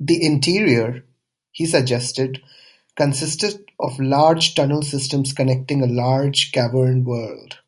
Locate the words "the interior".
0.00-1.04